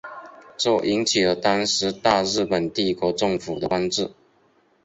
[0.57, 4.09] 这引起了当时大日本帝国政府的关注。